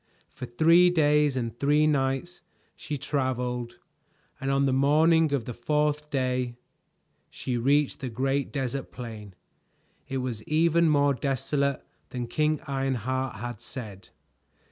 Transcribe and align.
For 0.33 0.47
three 0.47 0.89
days 0.89 1.37
and 1.37 1.55
three 1.59 1.85
nights 1.85 2.41
she 2.75 2.97
traveled, 2.97 3.77
and 4.39 4.49
on 4.49 4.65
the 4.65 4.73
morning 4.73 5.31
of 5.31 5.45
the 5.45 5.53
fourth 5.53 6.09
day 6.09 6.55
she 7.29 7.55
reached 7.55 7.99
the 7.99 8.09
great 8.09 8.51
desert 8.51 8.91
plain. 8.91 9.35
It 10.09 10.17
was 10.17 10.41
even 10.47 10.89
more 10.89 11.13
desolate 11.13 11.85
than 12.09 12.25
King 12.25 12.61
Ironheart 12.65 13.35
had 13.35 13.61
said. 13.61 14.09